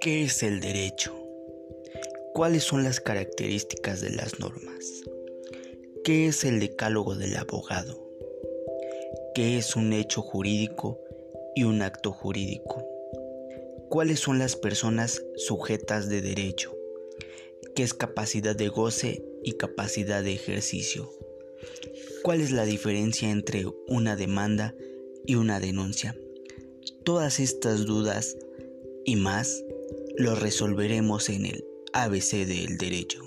[0.00, 1.12] ¿Qué es el derecho?
[2.32, 5.02] ¿Cuáles son las características de las normas?
[6.04, 8.08] ¿Qué es el decálogo del abogado?
[9.34, 11.00] ¿Qué es un hecho jurídico
[11.56, 12.86] y un acto jurídico?
[13.88, 16.76] ¿Cuáles son las personas sujetas de derecho?
[17.74, 21.10] ¿Qué es capacidad de goce y capacidad de ejercicio?
[22.22, 24.76] ¿Cuál es la diferencia entre una demanda
[25.26, 26.16] y una denuncia?
[27.02, 28.36] Todas estas dudas
[29.04, 29.64] y más
[30.18, 33.22] lo resolveremos en el ABC del derecho.